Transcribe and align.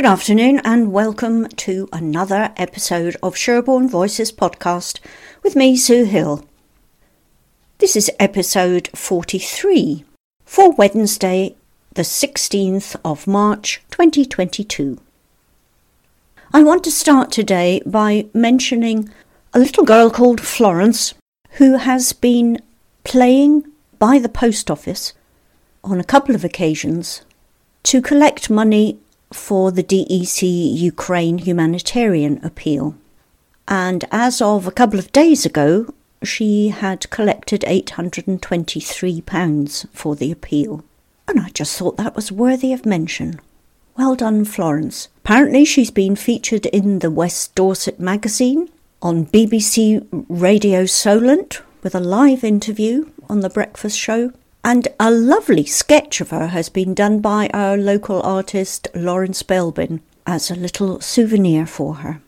Good 0.00 0.06
afternoon 0.06 0.62
and 0.64 0.92
welcome 0.92 1.46
to 1.48 1.86
another 1.92 2.54
episode 2.56 3.18
of 3.22 3.36
Sherborne 3.36 3.86
Voices 3.86 4.32
podcast 4.32 4.98
with 5.42 5.54
me, 5.54 5.76
Sue 5.76 6.04
Hill. 6.04 6.46
This 7.76 7.96
is 7.96 8.10
episode 8.18 8.88
43 8.94 10.06
for 10.46 10.70
Wednesday, 10.70 11.54
the 11.92 12.00
16th 12.00 12.96
of 13.04 13.26
March 13.26 13.82
2022. 13.90 14.98
I 16.52 16.64
want 16.64 16.82
to 16.82 16.90
start 16.90 17.30
today 17.30 17.80
by 17.86 18.26
mentioning 18.34 19.08
a 19.54 19.60
little 19.60 19.84
girl 19.84 20.10
called 20.10 20.40
Florence 20.40 21.14
who 21.52 21.76
has 21.76 22.12
been 22.12 22.60
playing 23.04 23.70
by 24.00 24.18
the 24.18 24.28
post 24.28 24.68
office 24.68 25.12
on 25.84 26.00
a 26.00 26.04
couple 26.04 26.34
of 26.34 26.44
occasions 26.44 27.22
to 27.84 28.02
collect 28.02 28.50
money 28.50 28.98
for 29.32 29.70
the 29.70 29.84
DEC 29.84 30.42
Ukraine 30.76 31.38
humanitarian 31.38 32.44
appeal. 32.44 32.96
And 33.68 34.04
as 34.10 34.42
of 34.42 34.66
a 34.66 34.72
couple 34.72 34.98
of 34.98 35.12
days 35.12 35.46
ago, 35.46 35.94
she 36.24 36.70
had 36.70 37.08
collected 37.10 37.60
£823 37.60 39.86
for 39.92 40.16
the 40.16 40.32
appeal. 40.32 40.82
And 41.28 41.38
I 41.38 41.50
just 41.50 41.78
thought 41.78 41.96
that 41.96 42.16
was 42.16 42.32
worthy 42.32 42.72
of 42.72 42.84
mention. 42.84 43.40
Well 44.00 44.16
done, 44.16 44.46
Florence. 44.46 45.08
Apparently, 45.18 45.62
she's 45.66 45.90
been 45.90 46.16
featured 46.16 46.64
in 46.64 47.00
the 47.00 47.10
West 47.10 47.54
Dorset 47.54 48.00
magazine, 48.00 48.70
on 49.02 49.26
BBC 49.26 50.06
Radio 50.30 50.86
Solent, 50.86 51.60
with 51.82 51.94
a 51.94 52.00
live 52.00 52.42
interview 52.42 53.10
on 53.28 53.40
The 53.40 53.50
Breakfast 53.50 53.98
Show, 53.98 54.32
and 54.64 54.88
a 54.98 55.10
lovely 55.10 55.66
sketch 55.66 56.22
of 56.22 56.30
her 56.30 56.46
has 56.46 56.70
been 56.70 56.94
done 56.94 57.20
by 57.20 57.50
our 57.52 57.76
local 57.76 58.22
artist 58.22 58.88
Lawrence 58.94 59.42
Belbin 59.42 60.00
as 60.26 60.50
a 60.50 60.54
little 60.54 61.02
souvenir 61.02 61.66
for 61.66 61.96
her. 61.96 62.22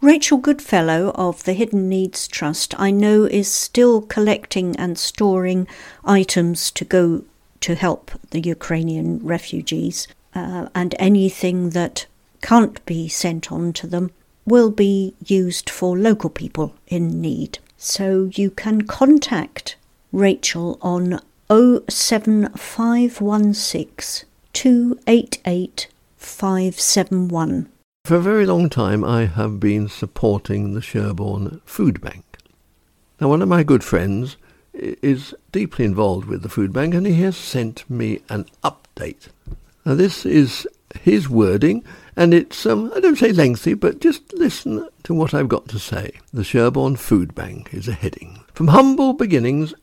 Rachel 0.00 0.38
Goodfellow 0.38 1.12
of 1.14 1.44
the 1.44 1.52
Hidden 1.52 1.88
Needs 1.88 2.26
Trust, 2.26 2.74
I 2.80 2.90
know, 2.90 3.26
is 3.26 3.46
still 3.46 4.02
collecting 4.02 4.74
and 4.74 4.98
storing 4.98 5.68
items 6.04 6.72
to 6.72 6.84
go 6.84 7.22
to 7.60 7.76
help 7.76 8.10
the 8.30 8.40
Ukrainian 8.40 9.24
refugees, 9.24 10.08
uh, 10.34 10.68
and 10.74 10.94
anything 10.98 11.70
that 11.70 12.06
can't 12.42 12.84
be 12.84 13.08
sent 13.08 13.52
on 13.52 13.72
to 13.72 13.86
them 13.86 14.10
will 14.44 14.70
be 14.70 15.14
used 15.24 15.70
for 15.70 15.96
local 15.96 16.28
people 16.30 16.74
in 16.86 17.20
need. 17.20 17.58
So 17.76 18.30
you 18.32 18.50
can 18.50 18.82
contact 18.82 19.76
Rachel 20.12 20.78
on 20.82 21.20
07516 21.48 24.28
288 24.52 25.88
571. 26.16 27.68
For 28.04 28.16
a 28.16 28.20
very 28.20 28.46
long 28.46 28.68
time 28.68 29.04
I 29.04 29.26
have 29.26 29.60
been 29.60 29.88
supporting 29.88 30.74
the 30.74 30.82
Sherborne 30.82 31.60
Food 31.64 32.00
Bank. 32.00 32.24
Now 33.20 33.28
one 33.28 33.42
of 33.42 33.48
my 33.48 33.62
good 33.62 33.84
friends 33.84 34.36
is 34.74 35.34
deeply 35.52 35.84
involved 35.84 36.26
with 36.26 36.42
the 36.42 36.48
food 36.48 36.72
bank 36.72 36.94
and 36.94 37.06
he 37.06 37.22
has 37.22 37.36
sent 37.36 37.88
me 37.88 38.20
an 38.28 38.46
update. 38.62 39.28
Now 39.84 39.94
this 39.94 40.24
is 40.24 40.66
his 41.02 41.28
wording 41.28 41.84
and 42.16 42.32
it's, 42.32 42.64
um, 42.64 42.92
I 42.94 43.00
don't 43.00 43.18
say 43.18 43.32
lengthy, 43.32 43.74
but 43.74 44.00
just 44.00 44.32
listen 44.32 44.88
to 45.02 45.14
what 45.14 45.34
I've 45.34 45.48
got 45.48 45.68
to 45.68 45.78
say. 45.78 46.12
The 46.32 46.44
Sherborne 46.44 46.96
Food 46.96 47.34
Bank 47.34 47.74
is 47.74 47.88
a 47.88 47.92
heading. 47.92 48.44
From 48.54 48.68
humble 48.68 49.12
beginnings 49.12 49.74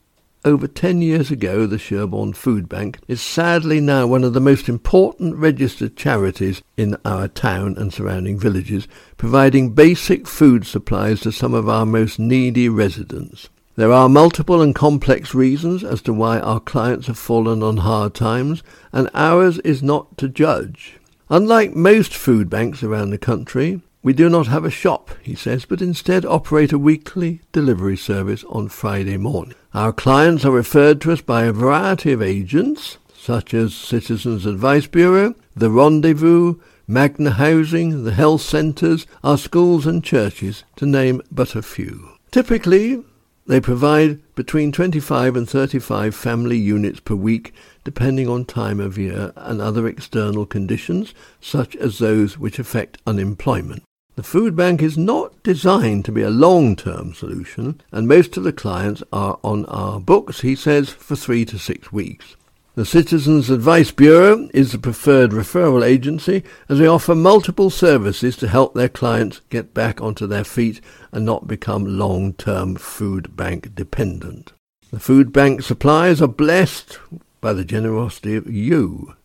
over 0.44 0.68
10 0.68 1.04
years 1.04 1.30
ago, 1.30 1.68
the 1.68 1.78
Sherborne 1.78 2.34
Food 2.34 2.68
Bank 2.68 2.98
is 3.08 3.22
sadly 3.22 3.80
now 3.80 4.08
one 4.08 4.24
of 4.24 4.34
the 4.34 4.40
most 4.40 4.68
important 4.68 5.36
registered 5.36 5.96
charities 5.96 6.64
in 6.78 6.98
our 7.06 7.28
town 7.28 7.76
and 7.78 7.94
surrounding 7.94 8.40
villages, 8.40 8.88
providing 9.18 9.76
basic 9.76 10.26
food 10.26 10.66
supplies 10.66 11.22
to 11.22 11.32
some 11.32 11.54
of 11.54 11.70
our 11.70 11.86
most 11.86 12.18
needy 12.18 12.70
residents. 12.70 13.50
There 13.76 13.94
are 13.94 14.10
multiple 14.10 14.62
and 14.62 14.76
complex 14.76 15.34
reasons 15.34 15.84
as 15.84 16.02
to 16.02 16.14
why 16.14 16.40
our 16.40 16.60
clients 16.60 17.08
have 17.08 17.18
fallen 17.18 17.64
on 17.64 17.78
hard 17.78 18.14
times, 18.14 18.64
and 18.92 19.10
ours 19.14 19.60
is 19.60 19.82
not 19.82 20.18
to 20.18 20.28
judge. 20.28 21.00
Unlike 21.30 21.74
most 21.74 22.14
food 22.14 22.50
banks 22.50 22.84
around 22.84 23.12
the 23.12 23.18
country, 23.18 23.82
we 24.04 24.12
do 24.12 24.30
not 24.30 24.48
have 24.48 24.66
a 24.66 24.72
shop, 24.72 25.12
he 25.22 25.36
says, 25.36 25.64
but 25.64 25.82
instead 25.82 26.26
operate 26.26 26.74
a 26.74 26.78
weekly 26.78 27.40
delivery 27.54 27.96
service 27.96 28.44
on 28.50 28.68
Friday 28.68 29.16
morning. 29.16 29.56
Our 29.74 29.94
clients 29.94 30.44
are 30.44 30.52
referred 30.52 31.00
to 31.02 31.14
us 31.14 31.22
by 31.22 31.44
a 31.44 31.54
variety 31.54 32.12
of 32.12 32.22
agents, 32.22 32.98
such 33.16 33.54
as 33.54 33.74
Citizens 33.74 34.46
Advice 34.46 34.88
Bureau, 34.88 35.36
The 35.56 35.70
Rendezvous, 35.70 36.56
Magna 36.88 37.32
Housing, 37.32 38.04
the 38.04 38.12
health 38.12 38.42
centres, 38.42 39.08
our 39.24 39.38
schools 39.38 39.86
and 39.86 40.04
churches, 40.04 40.66
to 40.76 40.86
name 40.86 41.22
but 41.32 41.56
a 41.56 41.62
few. 41.62 42.10
Typically, 42.32 43.04
they 43.48 43.60
provide 43.60 44.20
between 44.36 44.72
25 44.72 45.36
and 45.36 45.50
35 45.50 46.16
family 46.16 46.58
units 46.58 47.00
per 47.00 47.16
week, 47.16 47.54
depending 47.84 48.28
on 48.28 48.46
time 48.46 48.80
of 48.80 48.98
year 48.98 49.34
and 49.36 49.62
other 49.62 49.88
external 49.88 50.46
conditions, 50.46 51.14
such 51.40 51.76
as 51.76 51.98
those 51.98 52.38
which 52.38 52.60
affect 52.60 52.98
unemployment. 53.06 53.84
The 54.16 54.24
food 54.24 54.56
bank 54.56 54.82
is 54.82 54.98
not 54.98 55.42
designed 55.42 56.06
to 56.06 56.12
be 56.12 56.22
a 56.22 56.30
long-term 56.30 57.14
solution, 57.14 57.82
and 57.92 58.08
most 58.08 58.38
of 58.38 58.44
the 58.44 58.54
clients 58.54 59.02
are 59.12 59.40
on 59.44 59.66
our 59.68 60.00
books, 60.00 60.42
he 60.42 60.56
says, 60.56 60.90
for 60.90 61.16
three 61.16 61.46
to 61.46 61.58
six 61.58 61.92
weeks. 61.92 62.36
The 62.74 62.86
Citizens 62.86 63.50
Advice 63.50 63.92
Bureau 63.92 64.48
is 64.54 64.72
the 64.72 64.80
preferred 64.80 65.32
referral 65.32 65.86
agency 65.86 66.42
as 66.70 66.80
they 66.80 66.88
offer 66.88 67.14
multiple 67.14 67.70
services 67.70 68.38
to 68.38 68.48
help 68.48 68.74
their 68.74 68.88
clients 68.88 69.42
get 69.50 69.74
back 69.74 70.00
onto 70.00 70.26
their 70.26 70.46
feet 70.46 70.80
and 71.12 71.26
not 71.26 71.50
become 71.50 71.98
long-term 71.98 72.78
food 72.78 73.36
bank 73.36 73.76
dependent. 73.76 74.54
The 74.90 75.02
food 75.02 75.34
bank 75.34 75.64
suppliers 75.64 76.22
are 76.22 76.30
blessed 76.30 76.98
by 77.42 77.52
the 77.52 77.66
generosity 77.66 78.38
of 78.38 78.50
you, 78.50 79.16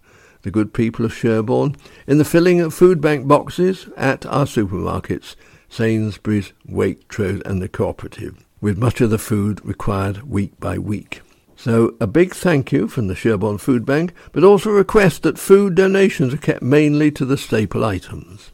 the 0.43 0.51
good 0.51 0.75
people 0.75 1.05
of 1.05 1.15
Sherborne, 1.15 1.77
in 2.09 2.19
the 2.19 2.25
filling 2.25 2.61
of 2.61 2.75
food 2.75 3.01
bank 3.01 3.29
boxes 3.29 3.89
at 3.97 4.27
our 4.27 4.47
supermarkets, 4.47 5.37
Sainsbury's, 5.69 6.53
Waitrose 6.69 7.47
and 7.47 7.63
the 7.63 7.69
Cooperative, 7.69 8.45
with 8.61 8.77
much 8.77 9.01
of 9.01 9.11
the 9.11 9.19
food 9.19 9.65
required 9.65 10.25
week 10.25 10.59
by 10.59 10.79
week. 10.79 11.23
So 11.57 11.97
a 12.01 12.07
big 12.07 12.35
thank 12.35 12.71
you 12.71 12.87
from 12.87 13.09
the 13.09 13.15
Sherborne 13.15 13.57
Food 13.59 13.87
Bank, 13.87 14.13
but 14.33 14.45
also 14.45 14.69
a 14.71 14.75
request 14.75 15.23
that 15.23 15.39
food 15.39 15.75
donations 15.75 16.35
are 16.35 16.39
kept 16.39 16.61
mainly 16.63 17.11
to 17.13 17.25
the 17.25 17.39
staple 17.39 17.85
items. 17.85 18.51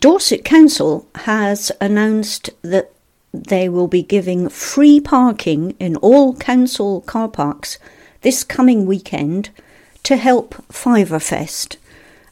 Dorset 0.02 0.44
Council 0.44 1.08
has 1.14 1.72
announced 1.80 2.50
that 2.64 2.92
they 3.32 3.70
will 3.70 3.88
be 3.88 4.02
giving 4.02 4.50
free 4.50 5.00
parking 5.00 5.76
in 5.80 5.96
all 5.98 6.36
council 6.38 7.02
car 7.02 7.28
parks 7.30 7.78
this 8.22 8.44
coming 8.44 8.88
weekend 8.88 9.52
to 10.02 10.16
help 10.16 10.56
Fiverfest. 10.70 11.78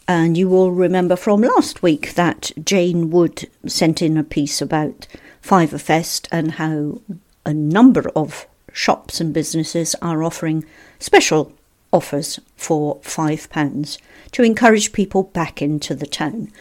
And 0.08 0.36
you 0.36 0.50
will 0.50 0.72
remember 0.72 1.16
from 1.16 1.42
last 1.42 1.84
week 1.84 2.16
that 2.16 2.52
Jane 2.66 3.12
Wood 3.12 3.48
sent 3.68 4.02
in 4.02 4.18
a 4.18 4.24
piece 4.24 4.64
about 4.64 5.06
Fiverfest 5.44 6.28
and 6.32 6.54
how 6.54 7.02
a 7.46 7.54
number 7.54 8.10
of 8.16 8.48
shops 8.74 9.22
and 9.22 9.32
businesses 9.32 9.94
are 10.02 10.24
offering 10.24 10.66
special 10.98 11.54
offers 11.94 12.40
for 12.56 12.98
£5 13.02 14.00
to 14.32 14.42
encourage 14.42 14.92
people 14.92 15.22
back 15.22 15.62
into 15.62 15.94
the 15.94 16.08
town. 16.08 16.52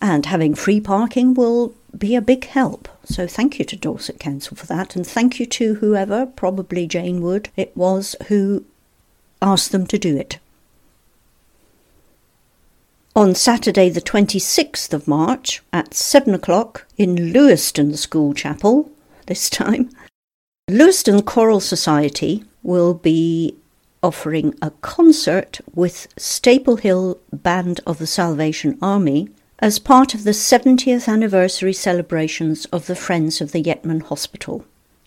And 0.00 0.26
having 0.26 0.54
free 0.54 0.80
parking 0.80 1.34
will 1.34 1.74
be 1.96 2.14
a 2.14 2.20
big 2.20 2.46
help. 2.46 2.88
So 3.04 3.26
thank 3.26 3.58
you 3.58 3.64
to 3.64 3.76
Dorset 3.76 4.18
Council 4.18 4.56
for 4.56 4.66
that, 4.66 4.96
and 4.96 5.06
thank 5.06 5.40
you 5.40 5.46
to 5.46 5.74
whoever, 5.76 6.26
probably 6.26 6.86
Jane 6.86 7.20
Wood, 7.22 7.48
it 7.56 7.76
was 7.76 8.16
who 8.28 8.64
asked 9.40 9.72
them 9.72 9.86
to 9.86 9.98
do 9.98 10.16
it. 10.16 10.38
On 13.14 13.34
Saturday, 13.34 13.88
the 13.88 14.02
26th 14.02 14.92
of 14.92 15.08
March, 15.08 15.62
at 15.72 15.94
7 15.94 16.34
o'clock 16.34 16.86
in 16.98 17.32
Leweston 17.32 17.96
School 17.96 18.34
Chapel, 18.34 18.90
this 19.26 19.48
time, 19.48 19.90
Leweston 20.68 21.24
Choral 21.24 21.60
Society 21.60 22.44
will 22.62 22.92
be 22.92 23.56
offering 24.02 24.54
a 24.60 24.70
concert 24.82 25.60
with 25.74 26.08
Staple 26.18 26.76
Hill 26.76 27.18
Band 27.32 27.80
of 27.86 27.98
the 27.98 28.06
Salvation 28.06 28.76
Army 28.82 29.28
as 29.58 29.78
part 29.78 30.14
of 30.14 30.24
the 30.24 30.32
70th 30.32 31.08
anniversary 31.08 31.72
celebrations 31.72 32.66
of 32.66 32.86
the 32.86 32.96
Friends 32.96 33.40
of 33.40 33.52
the 33.52 33.62
Yeatman 33.62 34.02
Hospital. 34.02 34.64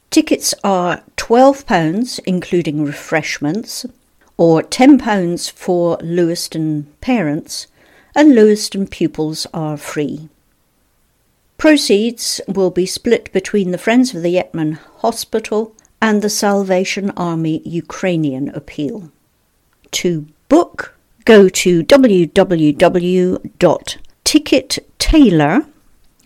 Tickets 0.10 0.56
are 0.64 1.04
£12, 1.18 2.20
including 2.26 2.84
refreshments, 2.84 3.86
or 4.38 4.64
£10 4.64 5.52
for 5.52 5.98
Leweston 5.98 6.86
parents, 7.00 7.68
and 8.16 8.34
Leweston 8.34 8.90
pupils 8.90 9.46
are 9.54 9.78
free. 9.78 10.30
Proceeds 11.60 12.42
will 12.48 12.72
be 12.72 12.88
split 12.88 13.32
between 13.32 13.70
the 13.70 13.78
Friends 13.78 14.16
of 14.16 14.24
the 14.24 14.36
Yeatman 14.36 14.80
Hospital 15.00 15.76
and 16.02 16.22
the 16.22 16.30
Salvation 16.30 17.12
Army 17.12 17.62
Ukrainian 17.66 18.50
Appeal. 18.50 19.12
To 19.92 20.26
book, 20.48 20.96
go 21.26 21.50
to 21.50 21.84
www 21.84 23.52
Ticket 24.30 24.78
Tailor, 25.00 25.66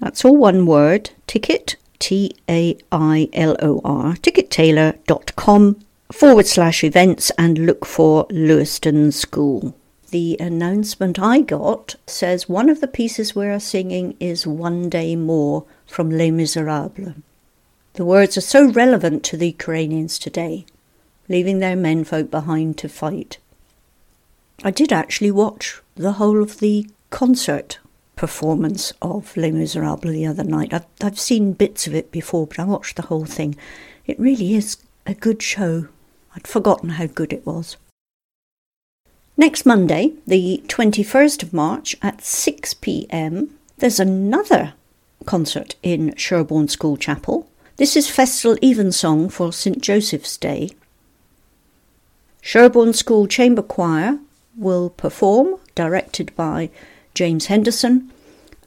that's 0.01 0.25
all 0.25 0.35
one 0.35 0.65
word, 0.65 1.11
ticket, 1.25 1.77
T 1.99 2.35
A 2.49 2.77
I 2.91 3.29
L 3.31 3.55
O 3.61 3.79
R, 3.85 4.15
tickettailor.com 4.15 5.79
forward 6.11 6.45
slash 6.45 6.83
events 6.83 7.31
and 7.37 7.65
look 7.65 7.85
for 7.85 8.27
Leweston 8.27 9.13
School. 9.13 9.73
The 10.11 10.35
announcement 10.41 11.17
I 11.17 11.39
got 11.39 11.95
says 12.05 12.49
one 12.49 12.67
of 12.67 12.81
the 12.81 12.89
pieces 12.89 13.37
we 13.37 13.45
are 13.45 13.57
singing 13.57 14.17
is 14.19 14.45
One 14.45 14.89
Day 14.89 15.15
More 15.15 15.63
from 15.87 16.11
Les 16.11 16.29
Miserables. 16.29 17.15
The 17.93 18.03
words 18.03 18.37
are 18.37 18.41
so 18.41 18.69
relevant 18.69 19.23
to 19.23 19.37
the 19.37 19.47
Ukrainians 19.47 20.19
today, 20.19 20.65
leaving 21.29 21.59
their 21.59 21.77
menfolk 21.77 22.29
behind 22.29 22.77
to 22.79 22.89
fight. 22.89 23.37
I 24.61 24.71
did 24.71 24.91
actually 24.91 25.31
watch 25.31 25.81
the 25.95 26.11
whole 26.11 26.43
of 26.43 26.59
the 26.59 26.85
concert 27.09 27.79
performance 28.23 28.93
of 29.01 29.35
Les 29.35 29.51
Miserables 29.51 30.13
the 30.13 30.25
other 30.25 30.45
night. 30.45 30.73
I've, 30.73 30.85
I've 31.01 31.19
seen 31.19 31.51
bits 31.51 31.87
of 31.87 31.93
it 31.93 32.09
before, 32.09 32.47
but 32.47 32.57
I 32.57 32.63
watched 32.63 32.95
the 32.95 33.01
whole 33.01 33.25
thing. 33.25 33.53
It 34.05 34.17
really 34.17 34.55
is 34.55 34.77
a 35.05 35.13
good 35.13 35.41
show. 35.41 35.89
I'd 36.33 36.47
forgotten 36.47 36.91
how 36.91 37.07
good 37.07 37.33
it 37.33 37.45
was. 37.45 37.75
Next 39.35 39.65
Monday, 39.65 40.13
the 40.25 40.63
21st 40.67 41.43
of 41.43 41.51
March 41.51 41.97
at 42.01 42.23
6 42.23 42.75
pm, 42.75 43.49
there's 43.79 43.99
another 43.99 44.75
concert 45.25 45.75
in 45.83 46.15
Sherborne 46.15 46.69
School 46.69 46.95
Chapel. 46.95 47.49
This 47.75 47.97
is 47.97 48.09
Festal 48.09 48.55
Evensong 48.63 49.27
for 49.27 49.51
St 49.51 49.81
Joseph's 49.81 50.37
Day. 50.37 50.69
Sherborne 52.39 52.93
School 52.93 53.27
Chamber 53.27 53.63
Choir 53.63 54.19
will 54.55 54.91
perform, 54.91 55.55
directed 55.75 56.33
by 56.37 56.69
James 57.13 57.47
Henderson, 57.47 58.12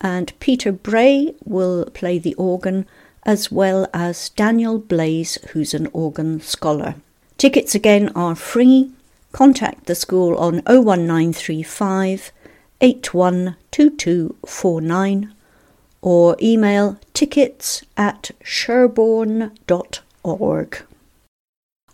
and 0.01 0.33
Peter 0.41 0.73
Bray 0.73 1.35
will 1.45 1.85
play 1.87 2.19
the 2.19 2.35
organ, 2.35 2.87
as 3.25 3.51
well 3.51 3.89
as 3.93 4.29
Daniel 4.31 4.79
Blaze, 4.79 5.37
who's 5.51 5.75
an 5.75 5.89
organ 5.93 6.41
scholar. 6.41 6.95
Tickets 7.39 7.75
again 7.75 8.11
are 8.15 8.35
free. 8.35 8.91
Contact 9.33 9.85
the 9.87 9.95
school 9.95 10.37
on 10.37 10.63
01935 10.67 12.33
812249 12.81 15.33
or 16.03 16.37
email 16.41 16.99
tickets 17.15 17.83
at 17.97 18.31
sherborne.org. 18.45 20.83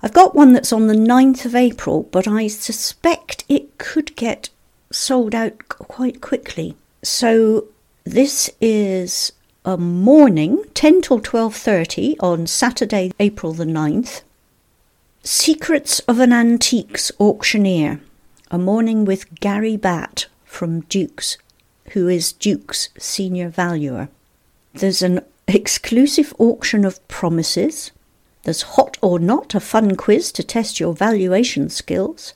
I've 0.04 0.12
got 0.12 0.34
one 0.34 0.52
that's 0.52 0.72
on 0.72 0.88
the 0.88 0.94
9th 0.94 1.44
of 1.44 1.54
April, 1.54 2.08
but 2.10 2.26
I 2.26 2.48
suspect 2.48 3.44
it 3.48 3.78
could 3.78 4.16
get 4.16 4.48
sold 4.90 5.34
out 5.34 5.68
quite 5.68 6.20
quickly. 6.20 6.74
So 7.02 7.68
this 8.04 8.50
is 8.60 9.32
a 9.64 9.76
morning, 9.76 10.64
10 10.74 11.02
till 11.02 11.20
12:30 11.20 12.16
on 12.20 12.46
Saturday, 12.46 13.12
April 13.20 13.52
the 13.52 13.64
9th. 13.64 14.22
Secrets 15.22 16.00
of 16.00 16.18
an 16.18 16.32
Antiques 16.32 17.12
Auctioneer. 17.18 18.00
A 18.50 18.58
morning 18.58 19.04
with 19.04 19.34
Gary 19.40 19.76
Batt 19.76 20.26
from 20.44 20.80
Dukes, 20.82 21.38
who 21.92 22.08
is 22.08 22.32
Duke's 22.32 22.88
senior 22.98 23.48
valuer. 23.48 24.08
There's 24.74 25.02
an 25.02 25.20
exclusive 25.46 26.34
auction 26.38 26.84
of 26.84 27.06
promises. 27.08 27.92
There's 28.42 28.62
Hot 28.62 28.98
or 29.00 29.18
Not, 29.18 29.54
a 29.54 29.60
fun 29.60 29.96
quiz 29.96 30.32
to 30.32 30.42
test 30.42 30.80
your 30.80 30.94
valuation 30.94 31.68
skills 31.68 32.34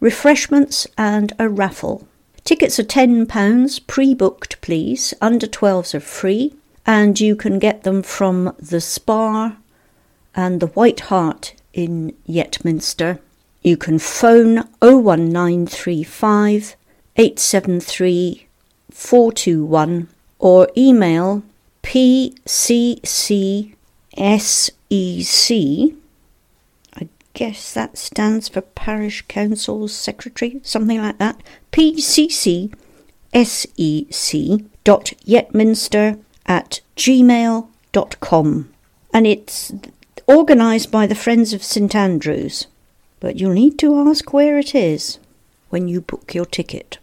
refreshments, 0.00 0.86
and 0.96 1.32
a 1.38 1.48
raffle. 1.48 2.06
Tickets 2.48 2.78
are 2.78 2.82
£10, 2.82 3.86
pre 3.86 4.14
booked, 4.14 4.58
please. 4.62 5.12
Under 5.20 5.46
12s 5.46 5.94
are 5.94 6.00
free, 6.00 6.54
and 6.86 7.20
you 7.20 7.36
can 7.36 7.58
get 7.58 7.82
them 7.82 8.02
from 8.02 8.56
the 8.58 8.80
Spar 8.80 9.58
and 10.34 10.58
the 10.58 10.68
White 10.68 11.00
Hart 11.00 11.52
in 11.74 12.16
Yetminster. 12.26 13.18
You 13.62 13.76
can 13.76 13.98
phone 13.98 14.64
01935 14.80 16.74
873 17.18 18.46
421 18.92 20.08
or 20.38 20.70
email 20.74 21.42
pccsec 21.82 23.74
guess 27.38 27.72
that 27.72 27.96
stands 27.96 28.48
for 28.48 28.60
Parish 28.60 29.22
Council 29.28 29.86
Secretary, 29.86 30.60
something 30.64 31.00
like 31.00 31.18
that. 31.18 31.40
PCC 31.70 32.74
SEC 33.32 34.66
dot 34.82 35.12
Yetminster 35.24 36.20
at 36.46 36.80
gmail.com. 36.96 38.74
And 39.14 39.26
it's 39.28 39.72
organised 40.28 40.90
by 40.90 41.06
the 41.06 41.14
Friends 41.14 41.52
of 41.52 41.62
St 41.62 41.94
Andrews. 41.94 42.66
But 43.20 43.36
you'll 43.36 43.52
need 43.52 43.78
to 43.78 43.94
ask 44.08 44.32
where 44.32 44.58
it 44.58 44.74
is 44.74 45.20
when 45.68 45.86
you 45.86 46.00
book 46.00 46.34
your 46.34 46.44
ticket. 46.44 46.98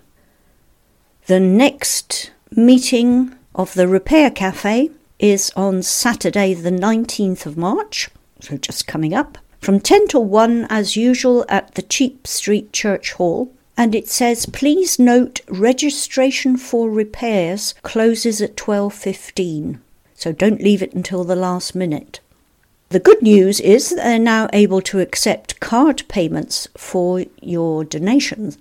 The 1.27 1.39
next 1.39 2.31
meeting 2.51 3.33
of 3.55 3.73
the 3.73 3.87
Repair 3.87 4.31
Cafe 4.31 4.89
is 5.17 5.49
on 5.55 5.81
Saturday, 5.81 6.53
the 6.53 6.71
19th 6.71 7.45
of 7.45 7.55
March, 7.55 8.09
so 8.41 8.57
just 8.57 8.85
coming 8.85 9.13
up 9.13 9.37
from 9.65 9.79
10 9.79 10.10
to 10.10 10.19
1 10.19 10.67
as 10.69 10.95
usual 10.95 11.43
at 11.50 11.74
the 11.74 11.81
Cheap 11.81 12.27
Street 12.27 12.72
Church 12.72 13.13
Hall. 13.13 13.51
And 13.75 13.95
it 13.95 14.07
says, 14.07 14.45
please 14.45 15.00
note 15.00 15.41
registration 15.50 16.55
for 16.55 16.88
repairs 16.88 17.74
closes 17.81 18.43
at 18.43 18.55
12.15. 18.55 19.79
So 20.13 20.31
don't 20.31 20.62
leave 20.62 20.84
it 20.84 20.93
until 20.93 21.24
the 21.24 21.36
last 21.36 21.74
minute. 21.74 22.19
The 22.89 23.00
good 23.00 23.24
news 23.24 23.60
is 23.60 23.89
that 23.89 23.95
they're 23.95 24.19
now 24.19 24.50
able 24.53 24.81
to 24.84 25.00
accept 25.00 25.60
card 25.60 26.03
payments 26.07 26.67
for 26.77 27.25
your 27.41 27.84
donations. 27.84 28.60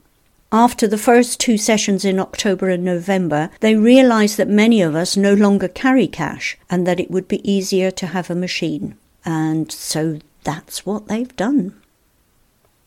After 0.51 0.89
the 0.89 0.97
first 0.97 1.39
two 1.39 1.59
sessions 1.59 2.07
in 2.07 2.19
October 2.19 2.71
and 2.71 2.83
November, 2.83 3.51
they 3.61 3.77
realised 3.77 4.39
that 4.39 4.49
many 4.49 4.81
of 4.81 4.95
us 4.95 5.19
no 5.19 5.35
longer 5.35 5.69
carry 5.69 6.07
cash 6.07 6.57
and 6.71 6.87
that 6.87 6.99
it 6.99 7.11
would 7.11 7.29
be 7.29 7.47
easier 7.49 7.91
to 7.91 8.07
have 8.07 8.31
a 8.31 8.35
machine. 8.35 8.97
And 9.27 9.71
so 9.71 10.19
that's 10.45 10.87
what 10.87 11.09
they've 11.09 11.35
done. 11.37 11.75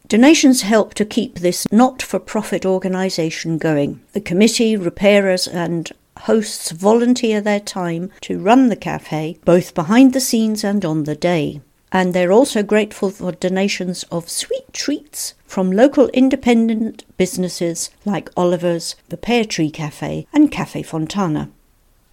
Donations 0.07 0.61
help 0.61 0.93
to 0.93 1.05
keep 1.05 1.39
this 1.39 1.67
not 1.71 2.01
for 2.01 2.19
profit 2.19 2.65
organisation 2.65 3.57
going. 3.57 3.99
The 4.13 4.21
committee, 4.21 4.77
repairers, 4.77 5.47
and 5.47 5.91
hosts 6.19 6.71
volunteer 6.71 7.41
their 7.41 7.59
time 7.59 8.11
to 8.21 8.39
run 8.39 8.69
the 8.69 8.75
cafe, 8.75 9.37
both 9.43 9.75
behind 9.75 10.13
the 10.13 10.21
scenes 10.21 10.63
and 10.63 10.85
on 10.85 11.03
the 11.03 11.15
day 11.15 11.61
and 11.91 12.13
they're 12.13 12.31
also 12.31 12.63
grateful 12.63 13.09
for 13.09 13.31
donations 13.31 14.03
of 14.11 14.29
sweet 14.29 14.73
treats 14.73 15.33
from 15.45 15.71
local 15.71 16.09
independent 16.09 17.05
businesses 17.17 17.89
like 18.05 18.29
Oliver's, 18.35 18.95
the 19.09 19.17
Pear 19.17 19.45
Tree 19.45 19.71
Cafe, 19.71 20.27
and 20.33 20.51
Cafe 20.51 20.83
Fontana. 20.83 21.49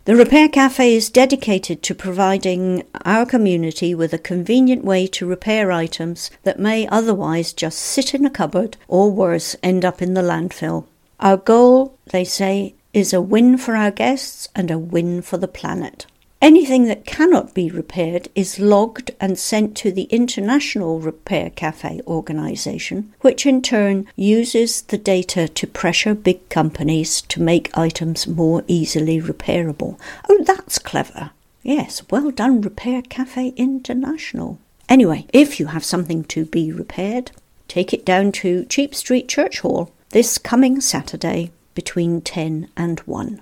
The 0.07 0.17
Repair 0.17 0.51
Cafe 0.51 0.95
is 0.95 1.09
dedicated 1.09 1.83
to 1.83 1.95
providing 1.95 2.83
our 3.07 3.25
community 3.25 3.95
with 3.95 4.13
a 4.13 4.19
convenient 4.19 4.85
way 4.85 5.07
to 5.07 5.25
repair 5.25 5.73
items 5.73 6.31
that 6.43 6.59
may 6.59 6.87
otherwise 6.89 7.55
just 7.55 7.79
sit 7.79 8.13
in 8.13 8.27
a 8.27 8.31
cupboard 8.31 8.77
or 8.87 9.11
worse, 9.11 9.57
end 9.63 9.83
up 9.83 10.03
in 10.03 10.13
the 10.13 10.21
landfill. 10.21 10.85
Our 11.21 11.39
goal, 11.39 11.97
they 12.05 12.23
say, 12.23 12.75
is 12.93 13.15
a 13.15 13.23
win 13.23 13.57
for 13.57 13.77
our 13.77 13.91
guests 13.91 14.47
and 14.55 14.71
a 14.71 14.79
win 14.79 15.23
for 15.23 15.39
the 15.39 15.49
planet. 15.49 16.05
Anything 16.45 16.85
that 16.89 17.07
cannot 17.07 17.55
be 17.55 17.71
repaired 17.71 18.29
is 18.35 18.59
logged 18.59 19.13
and 19.19 19.39
sent 19.39 19.75
to 19.79 19.91
the 19.91 20.03
International 20.11 21.01
Repair 21.01 21.49
Cafe 21.49 22.03
organization, 22.07 23.15
which 23.23 23.47
in 23.47 23.63
turn 23.63 24.07
uses 24.15 24.83
the 24.83 24.99
data 24.99 25.49
to 25.49 25.67
pressure 25.67 26.15
big 26.15 26.47
companies 26.51 27.23
to 27.23 27.41
make 27.41 27.79
items 27.79 28.27
more 28.27 28.63
easily 28.69 29.23
repairable. 29.23 29.99
Oh, 30.29 30.45
that's 30.45 30.79
clever. 30.79 31.31
Yes, 31.63 32.03
well 32.11 32.31
done, 32.31 32.61
Repair 32.61 33.01
Cafe 33.01 33.55
International. 33.57 34.59
Anyway, 34.87 35.27
if 35.33 35.59
you 35.59 35.69
have 35.69 35.83
something 35.83 36.25
to 36.25 36.45
be 36.45 36.71
repaired, 36.71 37.31
take 37.69 37.95
it 37.95 38.05
down 38.05 38.33
to 38.33 38.67
Cheap 38.67 38.95
Street 38.95 39.29
Church 39.29 39.61
Hall 39.61 39.91
this 40.11 40.37
coming 40.37 40.83
Saturday 40.83 41.53
between 41.75 42.21
10 42.21 42.69
and 42.77 43.01
1. 43.01 43.41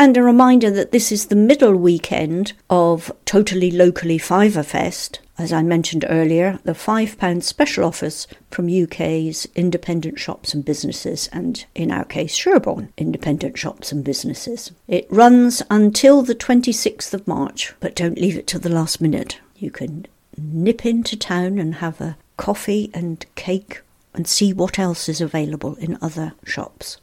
And 0.00 0.16
a 0.16 0.22
reminder 0.22 0.70
that 0.70 0.92
this 0.92 1.12
is 1.12 1.26
the 1.26 1.36
middle 1.36 1.76
weekend 1.76 2.54
of 2.70 3.12
Totally 3.26 3.70
Locally 3.70 4.18
Fiverfest. 4.18 5.18
As 5.36 5.52
I 5.52 5.62
mentioned 5.62 6.06
earlier, 6.08 6.58
the 6.64 6.72
£5 6.72 7.42
special 7.42 7.84
offers 7.84 8.26
from 8.50 8.70
UK's 8.70 9.46
independent 9.54 10.18
shops 10.18 10.54
and 10.54 10.64
businesses, 10.64 11.28
and 11.34 11.66
in 11.74 11.90
our 11.90 12.06
case, 12.06 12.34
Sherborne 12.34 12.90
independent 12.96 13.58
shops 13.58 13.92
and 13.92 14.02
businesses. 14.02 14.72
It 14.88 15.06
runs 15.10 15.62
until 15.68 16.22
the 16.22 16.34
26th 16.34 17.12
of 17.12 17.28
March, 17.28 17.74
but 17.78 17.94
don't 17.94 18.18
leave 18.18 18.38
it 18.38 18.46
till 18.46 18.60
the 18.60 18.70
last 18.70 19.02
minute. 19.02 19.38
You 19.56 19.70
can 19.70 20.06
nip 20.38 20.86
into 20.86 21.14
town 21.14 21.58
and 21.58 21.74
have 21.74 22.00
a 22.00 22.16
coffee 22.38 22.90
and 22.94 23.26
cake 23.34 23.82
and 24.14 24.26
see 24.26 24.54
what 24.54 24.78
else 24.78 25.10
is 25.10 25.20
available 25.20 25.74
in 25.74 25.98
other 26.00 26.32
shops. 26.46 26.96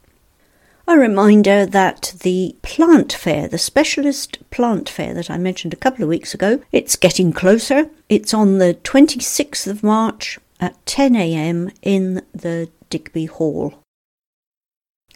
A 0.89 0.97
reminder 0.97 1.65
that 1.65 2.13
the 2.21 2.55
plant 2.61 3.11
fair, 3.11 3.49
the 3.49 3.57
specialist 3.57 4.37
plant 4.51 4.87
fair 4.87 5.13
that 5.15 5.29
I 5.29 5.37
mentioned 5.37 5.73
a 5.73 5.77
couple 5.77 6.03
of 6.03 6.09
weeks 6.09 6.33
ago, 6.33 6.61
it's 6.71 6.95
getting 6.95 7.33
closer. 7.33 7.89
It's 8.07 8.33
on 8.33 8.59
the 8.59 8.73
26th 8.83 9.67
of 9.67 9.83
March 9.83 10.39
at 10.61 10.83
10am 10.85 11.75
in 11.81 12.21
the 12.33 12.69
Digby 12.89 13.25
Hall. 13.25 13.83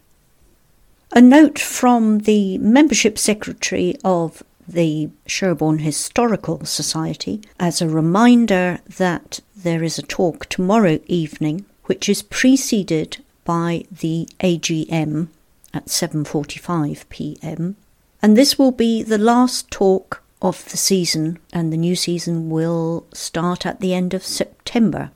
A 1.12 1.20
note 1.20 1.58
from 1.58 2.20
the 2.20 2.56
membership 2.58 3.18
secretary 3.18 3.96
of 4.02 4.42
the 4.66 5.10
Sherborne 5.26 5.80
Historical 5.80 6.64
Society 6.64 7.42
as 7.60 7.82
a 7.82 7.88
reminder 7.88 8.78
that 8.96 9.40
there 9.54 9.84
is 9.84 9.98
a 9.98 10.02
talk 10.02 10.46
tomorrow 10.46 10.98
evening 11.06 11.66
which 11.84 12.08
is 12.08 12.22
preceded 12.22 13.22
by 13.44 13.84
the 13.90 14.28
AGM 14.40 15.28
at 15.72 15.86
7:45 15.86 17.08
p.m. 17.08 17.76
and 18.22 18.36
this 18.36 18.58
will 18.58 18.72
be 18.72 19.02
the 19.02 19.18
last 19.18 19.70
talk 19.70 20.22
of 20.40 20.68
the 20.70 20.76
season 20.76 21.38
and 21.52 21.72
the 21.72 21.76
new 21.76 21.96
season 21.96 22.50
will 22.50 23.06
start 23.12 23.64
at 23.66 23.80
the 23.80 23.94
end 23.94 24.14
of 24.14 24.24
September. 24.24 25.10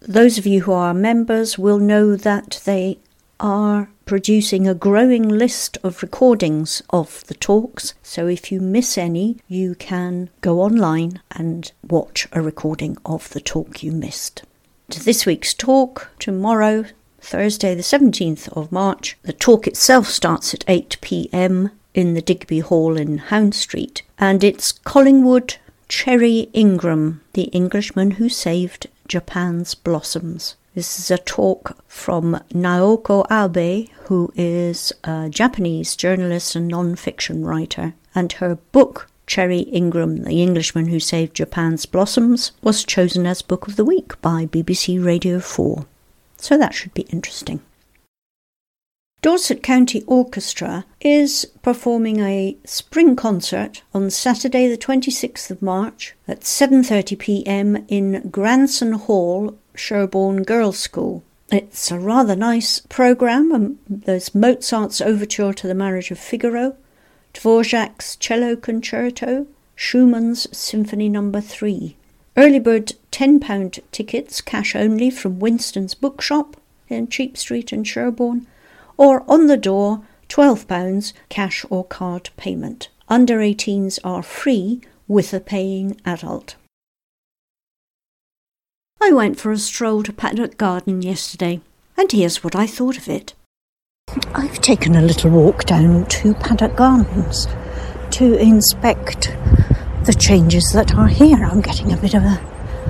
Those 0.00 0.38
of 0.38 0.46
you 0.46 0.62
who 0.62 0.72
are 0.72 0.94
members 0.94 1.58
will 1.58 1.78
know 1.78 2.16
that 2.16 2.60
they 2.64 2.98
are 3.38 3.90
producing 4.04 4.66
a 4.66 4.74
growing 4.74 5.28
list 5.28 5.78
of 5.82 6.02
recordings 6.02 6.82
of 6.90 7.24
the 7.26 7.34
talks. 7.34 7.94
So 8.02 8.26
if 8.26 8.50
you 8.50 8.60
miss 8.60 8.98
any, 8.98 9.38
you 9.48 9.74
can 9.74 10.30
go 10.40 10.60
online 10.60 11.20
and 11.30 11.70
watch 11.88 12.26
a 12.32 12.42
recording 12.42 12.96
of 13.04 13.30
the 13.30 13.40
talk 13.40 13.82
you 13.82 13.92
missed. 13.92 14.42
To 14.90 15.04
this 15.04 15.24
week's 15.24 15.54
talk, 15.54 16.10
tomorrow, 16.18 16.84
Thursday, 17.20 17.76
the 17.76 17.82
17th 17.82 18.48
of 18.56 18.72
March, 18.72 19.16
the 19.22 19.32
talk 19.32 19.68
itself 19.68 20.08
starts 20.08 20.52
at 20.52 20.64
8 20.66 20.96
pm 21.00 21.70
in 21.94 22.14
the 22.14 22.20
Digby 22.20 22.58
Hall 22.58 22.96
in 22.96 23.18
Hound 23.18 23.54
Street, 23.54 24.02
and 24.18 24.42
it's 24.42 24.72
Collingwood 24.72 25.58
Cherry 25.88 26.50
Ingram, 26.52 27.20
the 27.34 27.44
Englishman 27.44 28.12
who 28.12 28.28
saved 28.28 28.88
Japan's 29.06 29.76
blossoms. 29.76 30.56
This 30.74 30.98
is 30.98 31.08
a 31.08 31.18
talk 31.18 31.78
from 31.86 32.42
Naoko 32.52 33.24
Abe, 33.30 33.88
who 34.06 34.32
is 34.34 34.92
a 35.04 35.28
Japanese 35.30 35.94
journalist 35.94 36.56
and 36.56 36.66
non 36.66 36.96
fiction 36.96 37.44
writer, 37.46 37.94
and 38.12 38.32
her 38.32 38.56
book, 38.72 39.08
Cherry 39.30 39.60
Ingram, 39.60 40.24
The 40.24 40.42
Englishman 40.42 40.88
Who 40.88 40.98
Saved 40.98 41.36
Japan's 41.36 41.86
Blossoms, 41.86 42.50
was 42.62 42.82
chosen 42.82 43.26
as 43.28 43.42
Book 43.42 43.68
of 43.68 43.76
the 43.76 43.84
Week 43.84 44.20
by 44.20 44.46
BBC 44.46 45.02
Radio 45.02 45.38
4. 45.38 45.86
So 46.36 46.58
that 46.58 46.74
should 46.74 46.92
be 46.94 47.02
interesting. 47.12 47.60
Dorset 49.22 49.62
County 49.62 50.02
Orchestra 50.08 50.84
is 51.00 51.44
performing 51.62 52.18
a 52.18 52.56
spring 52.64 53.14
concert 53.14 53.82
on 53.94 54.10
Saturday 54.10 54.66
the 54.66 54.76
26th 54.76 55.48
of 55.48 55.62
March 55.62 56.16
at 56.26 56.40
7:30 56.40 57.16
p.m. 57.16 57.84
in 57.86 58.30
Granson 58.30 58.94
Hall, 58.94 59.56
Sherborne 59.76 60.42
Girls' 60.42 60.80
School. 60.80 61.22
It's 61.52 61.92
a 61.92 62.00
rather 62.00 62.34
nice 62.34 62.80
program. 62.88 63.78
There's 63.88 64.34
Mozart's 64.34 65.00
Overture 65.00 65.52
to 65.52 65.68
the 65.68 65.74
Marriage 65.76 66.10
of 66.10 66.18
Figaro, 66.18 66.74
Dvorak's 67.34 68.16
Cello 68.16 68.56
Concerto, 68.56 69.46
Schumann's 69.74 70.46
Symphony 70.56 71.08
no. 71.08 71.40
3. 71.40 71.96
Early 72.36 72.58
bird 72.58 72.92
£10 73.12 73.80
tickets, 73.92 74.40
cash 74.40 74.74
only 74.74 75.10
from 75.10 75.38
Winstone's 75.38 75.94
Bookshop 75.94 76.56
in 76.88 77.08
Cheap 77.08 77.36
Street 77.36 77.72
in 77.72 77.84
Sherborne 77.84 78.46
or 78.96 79.24
on 79.30 79.46
the 79.46 79.56
door 79.56 80.02
£12 80.28 81.12
cash 81.28 81.64
or 81.70 81.84
card 81.84 82.30
payment. 82.36 82.88
Under 83.08 83.38
18s 83.38 83.98
are 84.04 84.22
free 84.22 84.80
with 85.08 85.32
a 85.32 85.40
paying 85.40 86.00
adult. 86.04 86.54
I 89.02 89.10
went 89.12 89.40
for 89.40 89.50
a 89.50 89.58
stroll 89.58 90.02
to 90.02 90.12
Paddock 90.12 90.58
Garden 90.58 91.02
yesterday, 91.02 91.62
and 91.96 92.12
here's 92.12 92.44
what 92.44 92.54
I 92.54 92.66
thought 92.66 92.98
of 92.98 93.08
it. 93.08 93.34
I've 94.34 94.60
taken 94.60 94.96
a 94.96 95.02
little 95.02 95.30
walk 95.30 95.64
down 95.64 96.06
to 96.06 96.34
Paddock 96.34 96.74
Gardens 96.76 97.46
to 98.12 98.34
inspect 98.36 99.36
the 100.04 100.16
changes 100.18 100.68
that 100.74 100.94
are 100.94 101.06
here. 101.06 101.44
I'm 101.44 101.60
getting 101.60 101.92
a 101.92 101.96
bit 101.96 102.14
of 102.14 102.24
a 102.24 102.36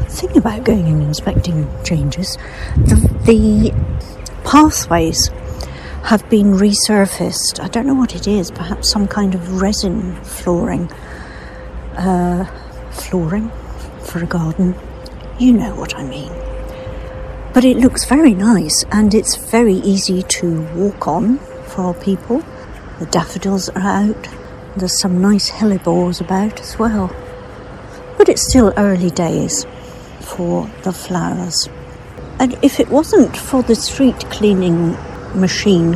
thing 0.08 0.36
about 0.36 0.64
going 0.64 0.86
and 0.86 1.02
inspecting 1.02 1.68
changes. 1.84 2.38
The, 2.76 2.96
the 3.26 3.72
pathways 4.44 5.28
have 6.04 6.28
been 6.30 6.52
resurfaced. 6.52 7.60
I 7.62 7.68
don't 7.68 7.86
know 7.86 7.94
what 7.94 8.14
it 8.14 8.26
is, 8.26 8.50
perhaps 8.50 8.90
some 8.90 9.06
kind 9.06 9.34
of 9.34 9.60
resin 9.60 10.14
flooring. 10.24 10.90
Uh, 11.96 12.46
flooring 12.92 13.50
for 14.04 14.22
a 14.22 14.26
garden. 14.26 14.74
You 15.38 15.52
know 15.52 15.74
what 15.74 15.94
I 15.94 16.02
mean. 16.02 16.32
But 17.52 17.64
it 17.64 17.78
looks 17.78 18.04
very 18.04 18.32
nice 18.32 18.84
and 18.92 19.12
it's 19.12 19.34
very 19.34 19.74
easy 19.74 20.22
to 20.22 20.62
walk 20.74 21.08
on 21.08 21.38
for 21.66 21.94
people. 21.94 22.44
The 23.00 23.06
daffodils 23.06 23.68
are 23.70 23.82
out. 23.82 24.28
There's 24.76 25.00
some 25.00 25.20
nice 25.20 25.50
hellebores 25.50 26.20
about 26.20 26.60
as 26.60 26.78
well. 26.78 27.14
But 28.16 28.28
it's 28.28 28.48
still 28.48 28.72
early 28.76 29.10
days 29.10 29.66
for 30.20 30.70
the 30.84 30.92
flowers. 30.92 31.68
And 32.38 32.56
if 32.62 32.78
it 32.78 32.88
wasn't 32.88 33.36
for 33.36 33.62
the 33.64 33.74
street 33.74 34.20
cleaning 34.30 34.92
machine 35.34 35.92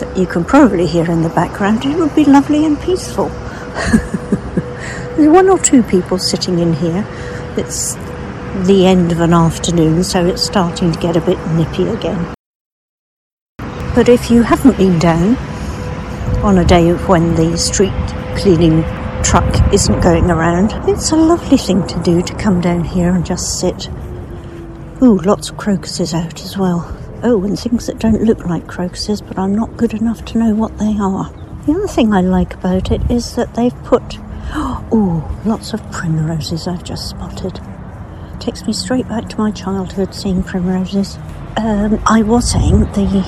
that 0.00 0.16
you 0.16 0.26
can 0.26 0.44
probably 0.44 0.86
hear 0.86 1.10
in 1.10 1.22
the 1.22 1.28
background, 1.28 1.84
it 1.84 1.96
would 1.98 2.14
be 2.14 2.24
lovely 2.24 2.64
and 2.64 2.80
peaceful. 2.80 3.28
There's 5.16 5.28
one 5.28 5.50
or 5.50 5.58
two 5.58 5.82
people 5.82 6.18
sitting 6.18 6.58
in 6.58 6.72
here. 6.72 7.06
It's 7.58 7.96
the 8.64 8.86
end 8.86 9.12
of 9.12 9.20
an 9.20 9.32
afternoon, 9.32 10.02
so 10.02 10.26
it's 10.26 10.42
starting 10.42 10.92
to 10.92 10.98
get 10.98 11.16
a 11.16 11.20
bit 11.20 11.38
nippy 11.52 11.88
again. 11.88 12.34
But 13.94 14.08
if 14.08 14.30
you 14.30 14.42
haven't 14.42 14.76
been 14.76 14.98
down 14.98 15.36
on 16.44 16.58
a 16.58 16.64
day 16.64 16.92
when 16.92 17.34
the 17.34 17.56
street 17.56 17.92
cleaning 18.36 18.82
truck 19.22 19.72
isn't 19.72 20.00
going 20.00 20.30
around, 20.30 20.72
it's 20.88 21.12
a 21.12 21.16
lovely 21.16 21.56
thing 21.56 21.86
to 21.86 22.02
do 22.02 22.22
to 22.22 22.34
come 22.34 22.60
down 22.60 22.84
here 22.84 23.10
and 23.10 23.24
just 23.24 23.60
sit. 23.60 23.88
Ooh, 25.02 25.18
lots 25.18 25.50
of 25.50 25.56
crocuses 25.56 26.12
out 26.12 26.42
as 26.42 26.58
well. 26.58 26.96
Oh, 27.22 27.44
and 27.44 27.58
things 27.58 27.86
that 27.86 27.98
don't 27.98 28.22
look 28.22 28.46
like 28.46 28.66
crocuses, 28.66 29.20
but 29.20 29.38
I'm 29.38 29.54
not 29.54 29.76
good 29.76 29.94
enough 29.94 30.24
to 30.26 30.38
know 30.38 30.54
what 30.54 30.76
they 30.78 30.96
are. 30.98 31.30
The 31.66 31.74
other 31.74 31.88
thing 31.88 32.12
I 32.12 32.20
like 32.20 32.54
about 32.54 32.90
it 32.90 33.10
is 33.10 33.36
that 33.36 33.54
they've 33.54 33.84
put, 33.84 34.02
oh, 34.92 35.40
lots 35.44 35.72
of 35.72 35.82
primroses 35.92 36.66
I've 36.66 36.84
just 36.84 37.10
spotted. 37.10 37.60
Takes 38.40 38.66
me 38.66 38.72
straight 38.72 39.06
back 39.06 39.28
to 39.28 39.36
my 39.36 39.50
childhood 39.50 40.14
seeing 40.14 40.42
primroses. 40.42 41.18
Um, 41.58 42.02
I 42.06 42.22
was 42.22 42.50
saying 42.50 42.80
the 42.80 43.22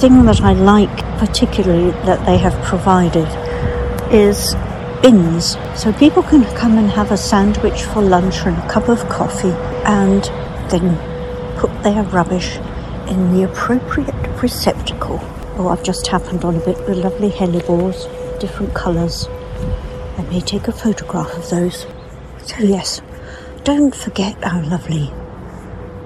thing 0.00 0.24
that 0.24 0.40
I 0.40 0.54
like 0.54 0.96
particularly 1.18 1.90
that 2.06 2.24
they 2.24 2.38
have 2.38 2.54
provided 2.64 3.28
is 4.10 4.54
bins. 5.02 5.58
So 5.74 5.92
people 5.92 6.22
can 6.22 6.44
come 6.56 6.78
and 6.78 6.88
have 6.90 7.12
a 7.12 7.16
sandwich 7.18 7.82
for 7.82 8.00
lunch 8.00 8.46
and 8.46 8.56
a 8.56 8.68
cup 8.70 8.88
of 8.88 9.06
coffee 9.10 9.52
and 9.84 10.24
then 10.70 10.96
put 11.58 11.70
their 11.82 12.02
rubbish 12.04 12.56
in 13.08 13.34
the 13.34 13.42
appropriate 13.42 14.14
receptacle. 14.42 15.20
Oh, 15.58 15.68
I've 15.68 15.82
just 15.82 16.06
happened 16.06 16.42
on 16.42 16.56
a 16.56 16.64
bit 16.64 16.78
of 16.78 16.96
lovely 16.96 17.28
hellebores, 17.28 18.08
different 18.40 18.72
colours. 18.72 19.28
I 20.16 20.22
may 20.30 20.40
take 20.40 20.68
a 20.68 20.72
photograph 20.72 21.34
of 21.34 21.50
those. 21.50 21.86
So, 22.46 22.60
yes, 22.60 23.02
don't 23.64 23.96
forget 23.96 24.36
our 24.44 24.62
lovely 24.62 25.10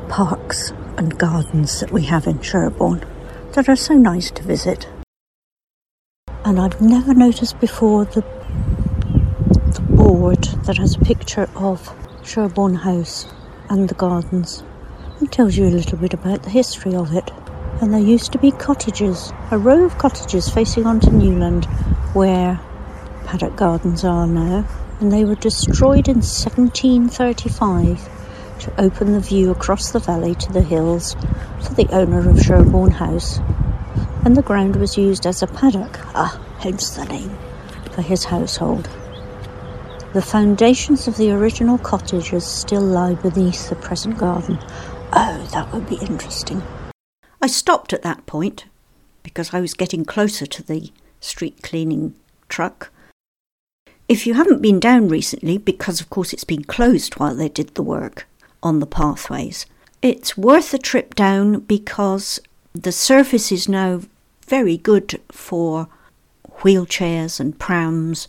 parks 0.09 0.71
and 0.97 1.18
gardens 1.18 1.81
that 1.81 1.90
we 1.90 2.03
have 2.05 2.29
in 2.29 2.40
Sherborne 2.40 3.05
that 3.55 3.68
are 3.68 3.75
so 3.75 3.94
nice 3.94 4.31
to 4.31 4.44
visit. 4.44 4.88
And 6.44 6.61
I've 6.61 6.81
never 6.81 7.14
noticed 7.14 7.59
before 7.59 8.05
the, 8.05 8.21
the 9.75 9.85
board 9.90 10.44
that 10.66 10.77
has 10.79 10.94
a 10.94 11.01
picture 11.01 11.51
of 11.57 11.92
Sherborne 12.25 12.77
House 12.77 13.27
and 13.68 13.88
the 13.88 13.94
gardens. 13.94 14.62
It 15.21 15.33
tells 15.33 15.57
you 15.57 15.66
a 15.66 15.79
little 15.79 15.99
bit 15.99 16.14
about 16.14 16.44
the 16.44 16.51
history 16.51 16.94
of 16.94 17.12
it. 17.12 17.29
And 17.81 17.92
there 17.92 18.01
used 18.01 18.31
to 18.33 18.38
be 18.38 18.53
cottages, 18.53 19.33
a 19.51 19.59
row 19.59 19.85
of 19.85 19.99
cottages 19.99 20.49
facing 20.49 20.87
onto 20.87 21.11
Newland, 21.11 21.64
where 22.14 22.61
Paddock 23.25 23.57
Gardens 23.57 24.05
are 24.05 24.29
now, 24.29 24.64
and 25.01 25.13
they 25.13 25.25
were 25.25 25.37
destroyed 25.37 26.09
in 26.09 26.17
1735 26.17 28.09
to 28.61 28.81
open 28.81 29.13
the 29.13 29.21
view 29.21 29.51
across 29.51 29.93
the 29.93 29.99
valley 29.99 30.35
to 30.35 30.53
the 30.53 30.63
hills 30.63 31.15
for 31.63 31.75
the 31.75 31.89
owner 31.91 32.29
of 32.29 32.41
Sherborne 32.41 32.91
House, 32.91 33.39
and 34.25 34.37
the 34.37 34.43
ground 34.43 34.77
was 34.77 34.99
used 34.99 35.27
as 35.27 35.43
a 35.43 35.47
paddock, 35.47 35.99
ah, 36.15 36.41
hence 36.59 36.91
the 36.91 37.05
name, 37.05 37.37
for 37.93 38.03
his 38.03 38.25
household. 38.25 38.89
The 40.15 40.23
foundations 40.23 41.07
of 41.07 41.17
the 41.17 41.31
original 41.31 41.79
cottages 41.79 42.45
still 42.45 42.83
lie 42.83 43.15
beneath 43.15 43.69
the 43.69 43.77
present 43.77 44.19
garden, 44.19 44.59
Oh, 45.13 45.49
that 45.53 45.73
would 45.73 45.89
be 45.89 45.97
interesting. 45.97 46.63
I 47.41 47.47
stopped 47.47 47.93
at 47.93 48.03
that 48.03 48.27
point 48.27 48.67
because 49.23 49.55
I 49.55 49.61
was 49.61 49.75
getting 49.75 50.05
closer 50.05 50.47
to 50.47 50.63
the 50.63 50.91
street 51.21 51.63
cleaning 51.63 52.15
truck. 52.49 52.91
If 54.09 54.27
you 54.27 54.35
haven't 54.35 54.62
been 54.62 54.81
down 54.81 55.09
recently, 55.09 55.59
because 55.59 56.01
of 56.01 56.09
course 56.09 56.33
it's 56.33 56.44
been 56.44 56.64
closed 56.64 57.14
while 57.18 57.35
they 57.35 57.51
did 57.51 57.75
the 57.75 57.83
work 57.83 58.27
on 58.62 58.81
the 58.81 58.87
pathways, 58.87 59.66
it's 60.01 60.37
worth 60.37 60.73
a 60.73 60.79
trip 60.79 61.14
down 61.14 61.61
because 61.61 62.40
the 62.73 62.92
surface 62.92 63.53
is 63.53 63.68
now 63.68 64.01
very 64.47 64.79
good 64.79 65.21
for 65.31 65.88
wheelchairs 66.61 67.38
and 67.38 67.59
prams 67.59 68.27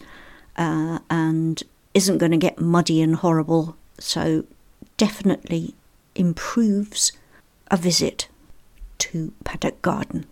uh, 0.57 0.99
and 1.09 1.63
isn't 1.93 2.17
going 2.17 2.31
to 2.31 2.37
get 2.37 2.59
muddy 2.59 3.01
and 3.01 3.15
horrible. 3.17 3.77
So, 3.99 4.43
definitely 4.97 5.75
improves 6.13 7.13
a 7.71 7.77
visit 7.77 8.27
to 8.97 9.33
Paddock 9.45 9.81
Garden. 9.81 10.25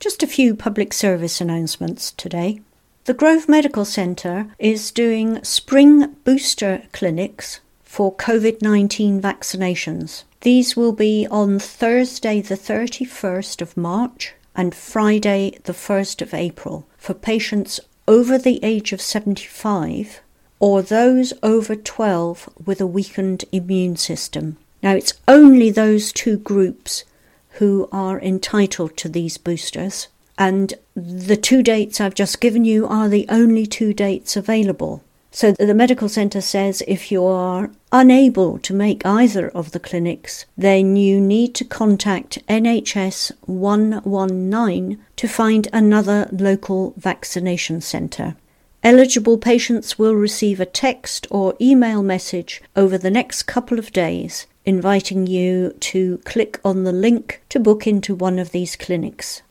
Just 0.00 0.22
a 0.22 0.28
few 0.28 0.54
public 0.54 0.92
service 0.92 1.40
announcements 1.40 2.12
today. 2.12 2.60
The 3.06 3.14
Grove 3.14 3.48
Medical 3.48 3.84
Centre 3.84 4.46
is 4.56 4.92
doing 4.92 5.42
spring 5.42 6.14
booster 6.22 6.84
clinics 6.92 7.58
for 7.82 8.14
COVID 8.14 8.62
19 8.62 9.20
vaccinations. 9.20 10.22
These 10.42 10.76
will 10.76 10.92
be 10.92 11.26
on 11.32 11.58
Thursday, 11.58 12.40
the 12.40 12.54
31st 12.54 13.60
of 13.60 13.76
March, 13.76 14.34
and 14.54 14.72
Friday, 14.72 15.58
the 15.64 15.72
1st 15.72 16.22
of 16.22 16.32
April, 16.32 16.86
for 16.96 17.12
patients 17.12 17.80
over 18.06 18.38
the 18.38 18.60
age 18.62 18.92
of 18.92 19.00
75 19.00 20.20
or 20.60 20.80
those 20.80 21.32
over 21.42 21.74
12 21.74 22.48
with 22.64 22.80
a 22.80 22.86
weakened 22.86 23.44
immune 23.50 23.96
system. 23.96 24.58
Now, 24.80 24.94
it's 24.94 25.14
only 25.26 25.72
those 25.72 26.12
two 26.12 26.38
groups 26.38 27.02
who 27.58 27.88
are 27.92 28.20
entitled 28.20 28.96
to 28.96 29.08
these 29.08 29.38
boosters, 29.38 30.08
and 30.36 30.74
the 30.94 31.36
two 31.36 31.62
dates 31.62 32.00
I've 32.00 32.14
just 32.14 32.40
given 32.40 32.64
you 32.64 32.86
are 32.86 33.08
the 33.08 33.26
only 33.28 33.66
two 33.66 33.92
dates 33.92 34.36
available. 34.36 35.02
So 35.30 35.52
the 35.52 35.74
medical 35.74 36.08
centre 36.08 36.40
says 36.40 36.82
if 36.88 37.12
you 37.12 37.24
are 37.24 37.70
unable 37.92 38.58
to 38.60 38.72
make 38.74 39.04
either 39.04 39.48
of 39.50 39.72
the 39.72 39.80
clinics, 39.80 40.46
then 40.56 40.96
you 40.96 41.20
need 41.20 41.54
to 41.56 41.64
contact 41.64 42.38
NHS 42.48 43.32
119 43.42 44.98
to 45.16 45.28
find 45.28 45.68
another 45.72 46.28
local 46.32 46.94
vaccination 46.96 47.80
centre. 47.80 48.36
Eligible 48.88 49.36
patients 49.36 49.98
will 49.98 50.14
receive 50.14 50.60
a 50.60 50.64
text 50.64 51.26
or 51.30 51.54
email 51.60 52.02
message 52.02 52.62
over 52.74 52.96
the 52.96 53.10
next 53.10 53.42
couple 53.42 53.78
of 53.78 53.92
days 53.92 54.46
inviting 54.64 55.26
you 55.26 55.76
to 55.78 56.16
click 56.24 56.58
on 56.64 56.84
the 56.84 56.92
link 57.06 57.42
to 57.50 57.60
book 57.60 57.86
into 57.86 58.14
one 58.14 58.38
of 58.38 58.50
these 58.50 58.76
clinics. 58.76 59.42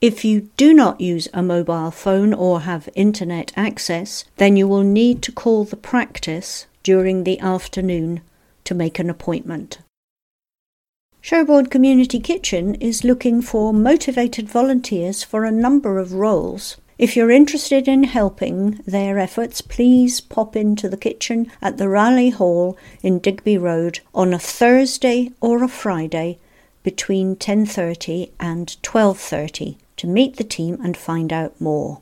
If 0.00 0.24
you 0.24 0.48
do 0.56 0.72
not 0.72 0.98
use 0.98 1.28
a 1.34 1.42
mobile 1.42 1.90
phone 1.90 2.32
or 2.32 2.60
have 2.60 2.88
internet 2.94 3.52
access, 3.54 4.24
then 4.38 4.56
you 4.56 4.66
will 4.66 4.82
need 4.82 5.20
to 5.24 5.30
call 5.30 5.64
the 5.64 5.76
practice 5.76 6.64
during 6.82 7.24
the 7.24 7.38
afternoon 7.40 8.22
to 8.64 8.74
make 8.74 8.98
an 8.98 9.10
appointment. 9.10 9.76
Sherborne 11.20 11.66
Community 11.66 12.18
Kitchen 12.18 12.76
is 12.76 13.04
looking 13.04 13.42
for 13.42 13.74
motivated 13.74 14.48
volunteers 14.48 15.22
for 15.22 15.44
a 15.44 15.52
number 15.52 15.98
of 15.98 16.14
roles. 16.14 16.78
If 16.98 17.14
you're 17.14 17.30
interested 17.30 17.88
in 17.88 18.04
helping 18.04 18.80
their 18.86 19.18
efforts, 19.18 19.60
please 19.60 20.22
pop 20.22 20.56
into 20.56 20.88
the 20.88 20.96
kitchen 20.96 21.52
at 21.60 21.76
the 21.76 21.90
Raleigh 21.90 22.30
Hall 22.30 22.78
in 23.02 23.18
Digby 23.18 23.58
Road 23.58 24.00
on 24.14 24.32
a 24.32 24.38
Thursday 24.38 25.32
or 25.42 25.62
a 25.62 25.68
Friday 25.68 26.38
between 26.82 27.36
10:30 27.36 28.30
and 28.40 28.76
12:30 28.82 29.76
to 29.98 30.06
meet 30.06 30.36
the 30.36 30.44
team 30.44 30.78
and 30.82 30.96
find 30.96 31.34
out 31.34 31.60
more. 31.60 31.98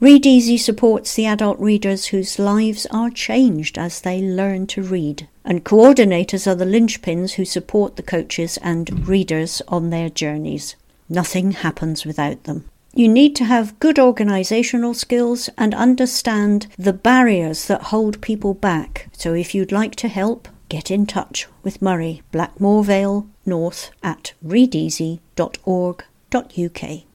Read 0.04 0.26
Easy 0.26 0.58
supports 0.58 1.14
the 1.14 1.24
adult 1.24 1.58
readers 1.58 2.08
whose 2.08 2.38
lives 2.38 2.84
are 2.90 3.08
changed 3.08 3.78
as 3.78 4.02
they 4.02 4.20
learn 4.20 4.66
to 4.66 4.82
read, 4.82 5.26
and 5.46 5.64
coordinators 5.64 6.46
are 6.46 6.54
the 6.54 6.66
linchpins 6.66 7.36
who 7.36 7.46
support 7.46 7.96
the 7.96 8.02
coaches 8.02 8.58
and 8.58 9.08
readers 9.08 9.62
on 9.66 9.88
their 9.88 10.10
journeys. 10.10 10.76
Nothing 11.08 11.52
happens 11.52 12.04
without 12.04 12.44
them. 12.44 12.66
You 12.92 13.08
need 13.08 13.34
to 13.36 13.46
have 13.46 13.80
good 13.80 13.96
organisational 13.96 14.94
skills 14.94 15.48
and 15.56 15.74
understand 15.74 16.66
the 16.76 16.92
barriers 16.92 17.66
that 17.68 17.84
hold 17.84 18.20
people 18.20 18.52
back. 18.52 19.08
So 19.12 19.32
if 19.32 19.54
you'd 19.54 19.72
like 19.72 19.96
to 19.96 20.08
help, 20.08 20.48
get 20.68 20.90
in 20.90 21.06
touch 21.06 21.46
with 21.62 21.80
Murray, 21.80 22.20
Blackmore 22.30 22.84
Vale 22.84 23.26
North 23.46 23.90
at 24.02 24.34
readeasy.org.uk. 24.44 27.13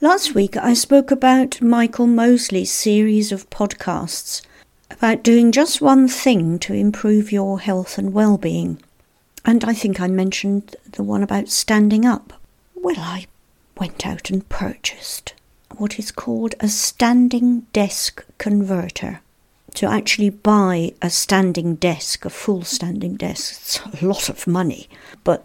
Last 0.00 0.32
week 0.32 0.56
I 0.56 0.74
spoke 0.74 1.10
about 1.10 1.60
Michael 1.60 2.06
Mosley's 2.06 2.70
series 2.70 3.32
of 3.32 3.50
podcasts 3.50 4.42
about 4.92 5.24
doing 5.24 5.50
just 5.50 5.80
one 5.80 6.06
thing 6.06 6.60
to 6.60 6.72
improve 6.72 7.32
your 7.32 7.58
health 7.58 7.98
and 7.98 8.12
well-being. 8.12 8.80
And 9.44 9.64
I 9.64 9.74
think 9.74 10.00
I 10.00 10.06
mentioned 10.06 10.76
the 10.92 11.02
one 11.02 11.24
about 11.24 11.48
standing 11.48 12.04
up. 12.04 12.32
Well, 12.76 13.00
I 13.00 13.26
went 13.76 14.06
out 14.06 14.30
and 14.30 14.48
purchased 14.48 15.34
what 15.76 15.98
is 15.98 16.12
called 16.12 16.54
a 16.60 16.68
standing 16.68 17.62
desk 17.72 18.24
converter. 18.38 19.20
To 19.74 19.86
actually 19.86 20.30
buy 20.30 20.92
a 21.02 21.10
standing 21.10 21.74
desk, 21.74 22.24
a 22.24 22.30
full 22.30 22.62
standing 22.62 23.16
desk, 23.16 23.60
it's 23.62 23.80
a 24.00 24.06
lot 24.06 24.28
of 24.28 24.46
money. 24.46 24.88
But 25.24 25.44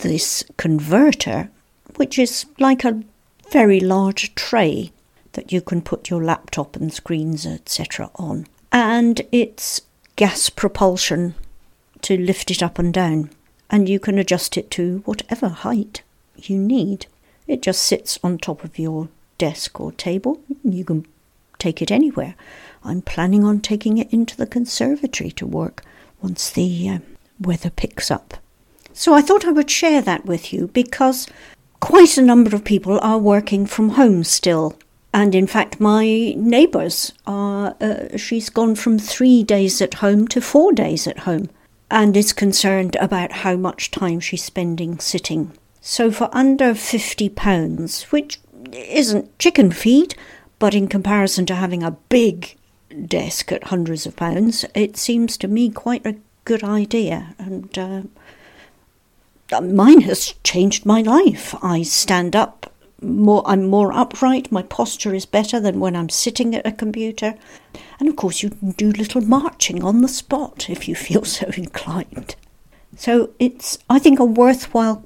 this 0.00 0.44
converter, 0.58 1.48
which 1.96 2.18
is 2.18 2.44
like 2.58 2.84
a 2.84 3.02
very 3.50 3.80
large 3.80 4.34
tray 4.34 4.92
that 5.32 5.52
you 5.52 5.60
can 5.60 5.82
put 5.82 6.10
your 6.10 6.22
laptop 6.22 6.76
and 6.76 6.92
screens, 6.92 7.46
etc., 7.46 8.10
on. 8.16 8.46
And 8.72 9.22
it's 9.30 9.82
gas 10.16 10.50
propulsion 10.50 11.34
to 12.02 12.16
lift 12.16 12.50
it 12.50 12.62
up 12.62 12.78
and 12.78 12.92
down. 12.92 13.30
And 13.70 13.88
you 13.88 13.98
can 13.98 14.18
adjust 14.18 14.56
it 14.56 14.70
to 14.72 15.02
whatever 15.04 15.48
height 15.48 16.02
you 16.36 16.58
need. 16.58 17.06
It 17.46 17.62
just 17.62 17.82
sits 17.82 18.18
on 18.22 18.38
top 18.38 18.64
of 18.64 18.78
your 18.78 19.08
desk 19.38 19.80
or 19.80 19.92
table. 19.92 20.40
You 20.62 20.84
can 20.84 21.06
take 21.58 21.82
it 21.82 21.90
anywhere. 21.90 22.34
I'm 22.84 23.02
planning 23.02 23.44
on 23.44 23.60
taking 23.60 23.98
it 23.98 24.12
into 24.12 24.36
the 24.36 24.46
conservatory 24.46 25.30
to 25.32 25.46
work 25.46 25.82
once 26.20 26.50
the 26.50 26.88
uh, 26.88 26.98
weather 27.40 27.70
picks 27.70 28.10
up. 28.10 28.34
So 28.92 29.12
I 29.12 29.22
thought 29.22 29.44
I 29.44 29.50
would 29.50 29.70
share 29.70 30.00
that 30.02 30.24
with 30.24 30.52
you 30.52 30.68
because 30.68 31.26
quite 31.84 32.16
a 32.16 32.22
number 32.22 32.56
of 32.56 32.64
people 32.64 32.98
are 33.02 33.18
working 33.18 33.66
from 33.66 33.90
home 33.90 34.24
still. 34.24 34.74
And 35.12 35.34
in 35.34 35.46
fact, 35.46 35.80
my 35.80 36.32
neighbours 36.34 37.12
are, 37.26 37.76
uh, 37.78 38.16
she's 38.16 38.48
gone 38.48 38.74
from 38.74 38.98
three 38.98 39.42
days 39.42 39.82
at 39.82 39.94
home 39.94 40.26
to 40.28 40.40
four 40.40 40.72
days 40.72 41.06
at 41.06 41.20
home 41.20 41.50
and 41.90 42.16
is 42.16 42.32
concerned 42.32 42.96
about 43.02 43.32
how 43.32 43.56
much 43.56 43.90
time 43.90 44.18
she's 44.18 44.42
spending 44.42 44.98
sitting. 44.98 45.52
So 45.82 46.10
for 46.10 46.30
under 46.32 46.72
£50, 46.72 48.04
which 48.04 48.40
isn't 48.72 49.38
chicken 49.38 49.70
feed, 49.70 50.14
but 50.58 50.74
in 50.74 50.88
comparison 50.88 51.44
to 51.46 51.54
having 51.54 51.82
a 51.82 51.98
big 52.08 52.56
desk 53.06 53.52
at 53.52 53.64
hundreds 53.64 54.06
of 54.06 54.16
pounds, 54.16 54.64
it 54.74 54.96
seems 54.96 55.36
to 55.36 55.48
me 55.48 55.68
quite 55.68 56.06
a 56.06 56.16
good 56.46 56.64
idea. 56.64 57.34
And 57.38 57.78
uh, 57.78 58.02
mine 59.52 60.02
has 60.02 60.34
changed 60.42 60.86
my 60.86 61.02
life. 61.02 61.54
I 61.62 61.82
stand 61.82 62.34
up 62.34 62.72
more 63.04 63.42
I'm 63.44 63.66
more 63.66 63.92
upright, 63.92 64.50
my 64.50 64.62
posture 64.62 65.14
is 65.14 65.26
better 65.26 65.60
than 65.60 65.80
when 65.80 65.94
I'm 65.94 66.08
sitting 66.08 66.54
at 66.54 66.66
a 66.66 66.72
computer. 66.72 67.34
And 68.00 68.08
of 68.08 68.16
course 68.16 68.42
you 68.42 68.50
can 68.50 68.72
do 68.72 68.90
little 68.90 69.20
marching 69.20 69.84
on 69.84 70.00
the 70.00 70.08
spot 70.08 70.68
if 70.70 70.88
you 70.88 70.94
feel 70.94 71.24
so 71.38 71.46
inclined. 71.56 72.36
So 72.96 73.30
it's 73.38 73.78
I 73.90 73.98
think 73.98 74.18
a 74.18 74.24
worthwhile 74.24 75.04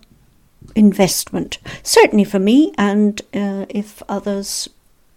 investment, 0.75 1.59
certainly 1.83 2.25
for 2.25 2.39
me 2.39 2.73
and 2.79 3.21
uh, 3.35 3.67
if 3.69 4.03
others 4.09 4.69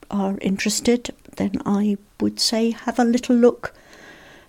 are 0.10 0.38
interested, 0.42 1.14
then 1.38 1.62
I 1.66 1.98
would 2.20 2.40
say 2.40 2.72
have 2.72 3.00
a 3.00 3.06
little 3.06 3.36
look 3.36 3.74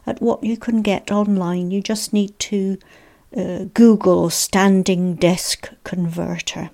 at 0.07 0.21
what 0.21 0.43
you 0.43 0.57
can 0.57 0.83
get 0.83 1.13
online. 1.13 1.71
You 1.71 1.81
just 1.81 2.13
need 2.13 2.37
to 2.41 2.79
uh, 3.37 3.65
Google 3.75 4.31
standing 4.31 5.15
desk 5.15 5.71
converter, 5.85 6.71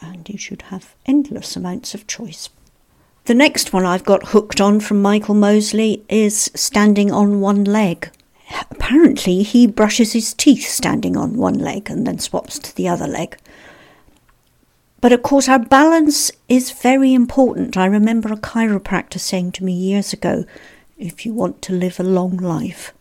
and 0.00 0.28
you 0.28 0.38
should 0.38 0.62
have 0.62 0.94
endless 1.06 1.56
amounts 1.56 1.94
of 1.94 2.06
choice. 2.06 2.48
The 3.26 3.34
next 3.34 3.72
one 3.72 3.84
I've 3.84 4.04
got 4.04 4.28
hooked 4.28 4.60
on 4.60 4.80
from 4.80 5.02
Michael 5.02 5.34
Mosley 5.34 6.02
is 6.08 6.50
standing 6.54 7.12
on 7.12 7.40
one 7.40 7.64
leg. 7.64 8.10
Apparently, 8.70 9.42
he 9.42 9.66
brushes 9.66 10.12
his 10.12 10.34
teeth 10.34 10.66
standing 10.66 11.16
on 11.16 11.36
one 11.36 11.58
leg 11.58 11.88
and 11.90 12.06
then 12.06 12.18
swaps 12.18 12.58
to 12.58 12.74
the 12.74 12.88
other 12.88 13.06
leg. 13.06 13.36
But 15.00 15.12
of 15.12 15.22
course, 15.22 15.48
our 15.48 15.58
balance 15.58 16.30
is 16.48 16.72
very 16.72 17.14
important. 17.14 17.76
I 17.76 17.86
remember 17.86 18.32
a 18.32 18.36
chiropractor 18.36 19.20
saying 19.20 19.52
to 19.52 19.64
me 19.64 19.72
years 19.72 20.12
ago 20.12 20.44
if 20.98 21.24
you 21.24 21.32
want 21.32 21.62
to 21.62 21.72
live 21.72 21.98
a 21.98 22.02
long 22.02 22.36
life, 22.36 22.92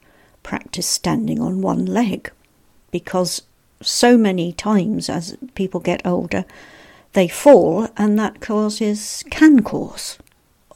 practice 0.44 0.88
standing 0.88 1.42
on 1.42 1.62
one 1.62 1.86
leg 1.86 2.32
because 2.92 3.42
so 3.82 4.18
many 4.18 4.52
times 4.52 5.10
as 5.10 5.38
people 5.56 5.80
get 5.80 6.06
older, 6.06 6.46
they 7.14 7.28
fall, 7.28 7.88
and 7.98 8.20
that 8.20 8.42
causes 8.42 9.24
can 9.30 9.64
cause 9.64 10.18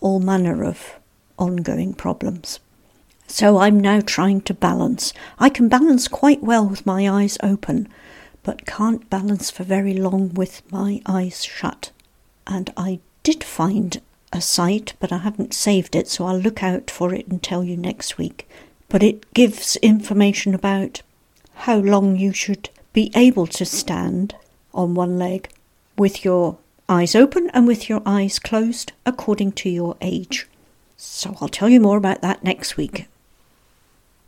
all 0.02 0.20
manner 0.20 0.64
of 0.64 1.00
ongoing 1.38 1.94
problems. 1.94 2.60
So 3.28 3.58
I'm 3.58 3.80
now 3.80 4.02
trying 4.02 4.42
to 4.42 4.54
balance. 4.54 5.14
I 5.40 5.50
can 5.50 5.70
balance 5.70 6.08
quite 6.08 6.44
well 6.44 6.68
with 6.68 6.86
my 6.86 7.10
eyes 7.10 7.38
open, 7.42 7.88
but 8.44 8.66
can't 8.66 9.10
balance 9.10 9.50
for 9.50 9.64
very 9.64 9.94
long 9.94 10.34
with 10.34 10.62
my 10.72 11.02
eyes 11.06 11.44
shut. 11.44 11.92
And 12.46 12.72
I 12.76 13.00
did 13.24 13.44
find 13.44 14.02
a 14.34 14.42
site, 14.42 14.94
but 15.00 15.12
I 15.12 15.20
haven't 15.20 15.54
saved 15.54 15.96
it, 15.96 16.08
so 16.08 16.26
I'll 16.26 16.38
look 16.38 16.62
out 16.62 16.92
for 16.92 17.14
it 17.14 17.28
and 17.28 17.42
tell 17.42 17.64
you 17.64 17.78
next 17.78 18.18
week. 18.18 18.48
But 18.90 19.04
it 19.04 19.34
gives 19.34 19.78
information 19.78 20.54
about 20.54 21.02
how 21.56 21.78
long 21.78 22.18
you 22.18 22.34
should 22.34 22.70
be 22.94 23.12
able 23.16 23.48
to 23.48 23.66
stand 23.66 24.36
on 24.74 24.94
one 24.94 25.18
leg 25.18 25.50
with 25.98 26.26
your 26.26 26.58
eyes 26.90 27.16
open 27.16 27.50
and 27.52 27.68
with 27.68 27.90
your 27.90 28.02
eyes 28.06 28.40
closed 28.40 28.92
according 29.06 29.52
to 29.54 29.70
your 29.70 29.96
age. 30.02 30.48
So 30.98 31.36
I'll 31.40 31.50
tell 31.50 31.70
you 31.70 31.80
more 31.80 31.98
about 31.98 32.22
that 32.22 32.44
next 32.44 32.78
week. 32.78 33.08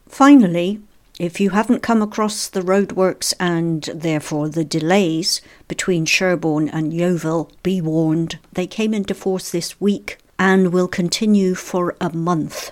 Finally, 0.07 0.79
if 1.19 1.39
you 1.39 1.51
haven't 1.51 1.81
come 1.81 2.01
across 2.01 2.47
the 2.47 2.61
roadworks 2.61 3.33
and 3.39 3.83
therefore 3.93 4.49
the 4.49 4.65
delays 4.65 5.41
between 5.67 6.05
Sherborne 6.05 6.69
and 6.69 6.93
Yeovil, 6.93 7.51
be 7.63 7.79
warned. 7.79 8.37
They 8.51 8.67
came 8.67 8.93
into 8.93 9.13
force 9.13 9.49
this 9.51 9.79
week 9.79 10.17
and 10.37 10.73
will 10.73 10.89
continue 10.89 11.55
for 11.55 11.95
a 12.01 12.13
month. 12.13 12.71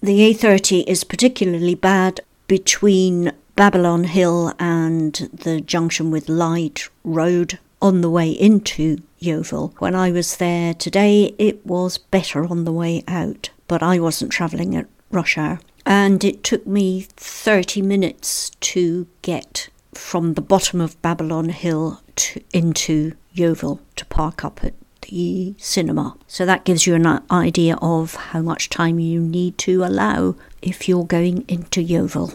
The 0.00 0.32
A30 0.32 0.84
is 0.86 1.04
particularly 1.04 1.74
bad 1.74 2.20
between 2.46 3.32
Babylon 3.56 4.04
Hill 4.04 4.52
and 4.58 5.14
the 5.32 5.60
junction 5.60 6.10
with 6.10 6.28
Lyde 6.28 6.82
Road 7.04 7.58
on 7.80 8.00
the 8.00 8.10
way 8.10 8.30
into 8.30 9.02
Yeovil. 9.18 9.74
When 9.78 9.94
I 9.94 10.10
was 10.10 10.36
there 10.36 10.74
today, 10.74 11.34
it 11.38 11.66
was 11.66 11.98
better 11.98 12.44
on 12.44 12.64
the 12.64 12.72
way 12.72 13.04
out, 13.06 13.50
but 13.68 13.82
I 13.82 13.98
wasn't 13.98 14.32
travelling 14.32 14.74
at 14.76 14.86
rush 15.10 15.36
hour 15.36 15.60
and 15.84 16.22
it 16.24 16.44
took 16.44 16.66
me 16.66 17.06
30 17.16 17.82
minutes 17.82 18.50
to 18.60 19.06
get 19.22 19.68
from 19.92 20.34
the 20.34 20.40
bottom 20.40 20.80
of 20.80 21.00
Babylon 21.02 21.50
Hill 21.50 22.00
to, 22.16 22.40
into 22.52 23.14
Yeovil 23.32 23.80
to 23.96 24.06
park 24.06 24.44
up 24.44 24.64
at 24.64 24.74
the 25.02 25.54
cinema. 25.58 26.16
So 26.26 26.46
that 26.46 26.64
gives 26.64 26.86
you 26.86 26.94
an 26.94 27.22
idea 27.30 27.76
of 27.82 28.14
how 28.14 28.40
much 28.40 28.70
time 28.70 28.98
you 28.98 29.20
need 29.20 29.58
to 29.58 29.84
allow 29.84 30.36
if 30.62 30.88
you're 30.88 31.04
going 31.04 31.44
into 31.48 31.82
Yeovil. 31.82 32.34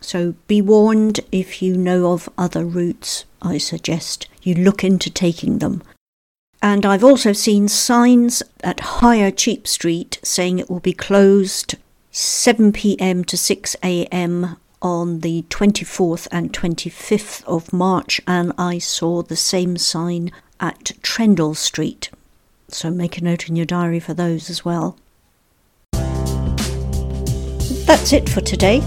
So 0.00 0.34
be 0.46 0.62
warned 0.62 1.20
if 1.30 1.62
you 1.62 1.76
know 1.76 2.12
of 2.12 2.28
other 2.38 2.64
routes, 2.64 3.24
I 3.42 3.58
suggest 3.58 4.28
you 4.42 4.54
look 4.54 4.82
into 4.82 5.10
taking 5.10 5.58
them. 5.58 5.82
And 6.62 6.84
I've 6.84 7.04
also 7.04 7.32
seen 7.32 7.68
signs 7.68 8.42
at 8.62 8.80
Higher 8.80 9.30
Cheap 9.30 9.66
Street 9.66 10.18
saying 10.22 10.58
it 10.58 10.68
will 10.68 10.80
be 10.80 10.92
closed 10.92 11.76
7 12.10 12.72
pm 12.72 13.24
to 13.24 13.36
6 13.36 13.76
am 13.82 14.56
on 14.82 15.20
the 15.20 15.42
24th 15.48 16.26
and 16.32 16.52
25th 16.52 17.44
of 17.44 17.72
March, 17.72 18.20
and 18.26 18.52
I 18.56 18.78
saw 18.78 19.22
the 19.22 19.36
same 19.36 19.76
sign 19.76 20.32
at 20.58 20.92
Trendle 21.02 21.54
Street. 21.54 22.10
So 22.68 22.90
make 22.90 23.18
a 23.18 23.24
note 23.24 23.48
in 23.48 23.56
your 23.56 23.66
diary 23.66 24.00
for 24.00 24.14
those 24.14 24.48
as 24.48 24.64
well. 24.64 24.96
That's 27.86 28.12
it 28.12 28.28
for 28.28 28.40
today. 28.40 28.80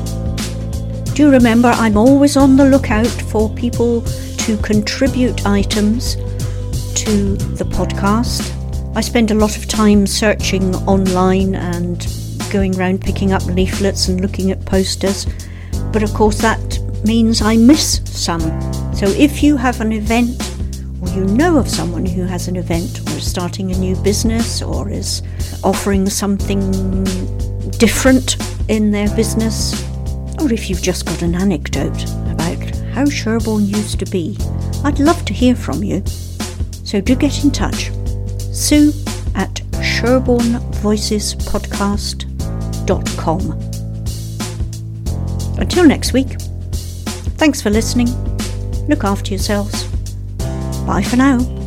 Do 1.13 1.29
remember, 1.29 1.67
I'm 1.67 1.95
always 1.95 2.35
on 2.35 2.55
the 2.57 2.65
lookout 2.65 3.05
for 3.05 3.47
people 3.53 4.01
to 4.01 4.57
contribute 4.63 5.45
items 5.45 6.15
to 6.15 7.35
the 7.35 7.65
podcast. 7.65 8.51
I 8.95 9.01
spend 9.01 9.29
a 9.29 9.35
lot 9.35 9.55
of 9.55 9.67
time 9.67 10.07
searching 10.07 10.73
online 10.87 11.53
and 11.53 12.07
going 12.51 12.75
around 12.79 13.01
picking 13.01 13.31
up 13.31 13.45
leaflets 13.45 14.07
and 14.07 14.21
looking 14.21 14.49
at 14.49 14.65
posters, 14.65 15.27
but 15.91 16.01
of 16.01 16.11
course 16.15 16.39
that 16.39 16.79
means 17.05 17.43
I 17.43 17.57
miss 17.57 18.01
some. 18.05 18.41
So 18.95 19.05
if 19.05 19.43
you 19.43 19.55
have 19.55 19.81
an 19.81 19.91
event, 19.93 20.41
or 20.99 21.09
you 21.09 21.25
know 21.25 21.59
of 21.59 21.69
someone 21.69 22.07
who 22.07 22.23
has 22.23 22.47
an 22.47 22.55
event, 22.55 23.01
or 23.07 23.17
is 23.17 23.29
starting 23.29 23.71
a 23.71 23.77
new 23.77 23.95
business, 23.97 24.63
or 24.63 24.89
is 24.89 25.21
offering 25.63 26.09
something 26.09 27.03
different 27.77 28.37
in 28.67 28.89
their 28.89 29.15
business, 29.15 29.92
or 30.43 30.51
if 30.51 30.69
you've 30.69 30.81
just 30.81 31.05
got 31.05 31.21
an 31.21 31.35
anecdote 31.35 32.03
about 32.29 32.63
how 32.93 33.05
Sherborne 33.05 33.65
used 33.65 33.99
to 33.99 34.05
be, 34.05 34.37
I'd 34.83 34.99
love 34.99 35.23
to 35.25 35.33
hear 35.33 35.55
from 35.55 35.83
you. 35.83 36.03
So 36.83 36.99
do 36.99 37.15
get 37.15 37.43
in 37.43 37.51
touch. 37.51 37.91
Sue 38.51 38.91
at 39.35 39.61
Sherborne 39.81 40.59
Voices 40.81 41.35
Podcast 41.35 42.29
until 45.63 45.85
next 45.85 46.11
week, 46.11 46.39
thanks 47.37 47.61
for 47.61 47.69
listening. 47.69 48.09
Look 48.87 49.05
after 49.05 49.31
yourselves. 49.31 49.85
Bye 50.85 51.03
for 51.03 51.15
now. 51.15 51.62